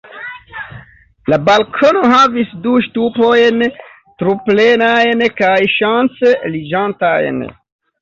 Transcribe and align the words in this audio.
La 1.33 1.37
balkono 1.49 2.01
havis 2.13 2.55
du 2.65 2.73
ŝtupojn, 2.87 3.63
truplenajn 4.25 5.25
kaj 5.45 5.57
ŝanceliĝantajn. 5.79 7.51